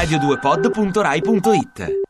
[0.00, 2.09] radio2pod.rai.it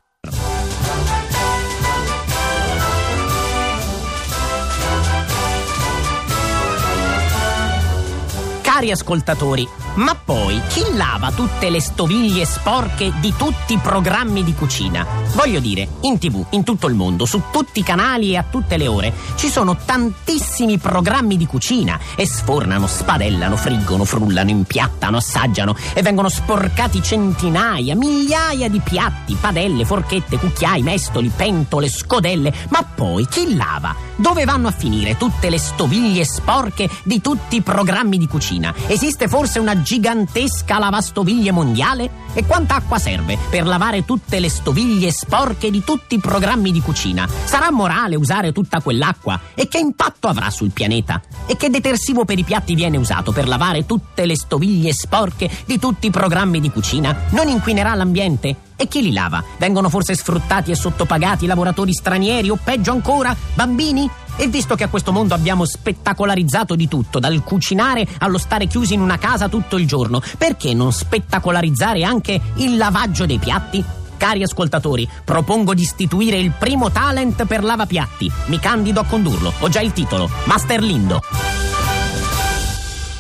[8.81, 14.55] Cari ascoltatori, ma poi chi lava tutte le stoviglie sporche di tutti i programmi di
[14.55, 15.07] cucina?
[15.35, 18.79] Voglio dire, in tv, in tutto il mondo, su tutti i canali e a tutte
[18.79, 25.77] le ore, ci sono tantissimi programmi di cucina e sfornano, spadellano, friggono, frullano, impiattano, assaggiano
[25.93, 32.51] e vengono sporcati centinaia, migliaia di piatti, padelle, forchette, cucchiai, mestoli, pentole, scodelle.
[32.71, 33.95] Ma poi chi lava?
[34.17, 38.69] Dove vanno a finire tutte le stoviglie sporche di tutti i programmi di cucina?
[38.87, 42.29] Esiste forse una gigantesca lavastoviglie mondiale?
[42.33, 46.81] E quanta acqua serve per lavare tutte le stoviglie sporche di tutti i programmi di
[46.81, 47.29] cucina?
[47.45, 49.41] Sarà morale usare tutta quell'acqua?
[49.55, 51.21] E che impatto avrà sul pianeta?
[51.47, 55.79] E che detersivo per i piatti viene usato per lavare tutte le stoviglie sporche di
[55.79, 57.25] tutti i programmi di cucina?
[57.31, 58.57] Non inquinerà l'ambiente?
[58.81, 59.45] E chi li lava?
[59.59, 64.09] Vengono forse sfruttati e sottopagati lavoratori stranieri o peggio ancora, bambini?
[64.41, 68.95] E visto che a questo mondo abbiamo spettacolarizzato di tutto, dal cucinare allo stare chiusi
[68.95, 73.85] in una casa tutto il giorno, perché non spettacolarizzare anche il lavaggio dei piatti?
[74.17, 78.33] Cari ascoltatori, propongo di istituire il primo talent per lavapiatti.
[78.47, 79.53] Mi candido a condurlo.
[79.59, 80.31] Ho già il titolo.
[80.45, 81.21] Master Lindo.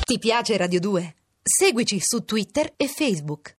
[0.02, 1.14] Ti piace Radio 2?
[1.42, 3.48] Seguici su Twitter e Facebook.